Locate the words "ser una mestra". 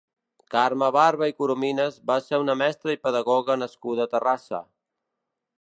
2.29-2.97